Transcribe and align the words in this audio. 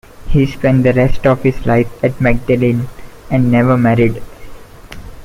He 0.29 0.47
spent 0.47 0.81
the 0.81 0.93
rest 0.93 1.27
of 1.27 1.43
his 1.43 1.63
life 1.63 1.85
at 2.03 2.19
Magdalene, 2.19 2.87
and 3.29 3.51
never 3.51 3.77
married. 3.77 4.23